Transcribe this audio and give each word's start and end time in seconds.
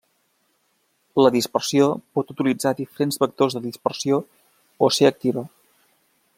La 1.23 1.31
dispersió 1.35 1.89
pot 2.19 2.33
utilitzar 2.35 2.73
diferents 2.79 3.21
vectors 3.25 3.59
de 3.59 3.63
dispersió 3.69 4.21
o 4.87 4.93
ser 4.99 5.13
activa. 5.15 5.49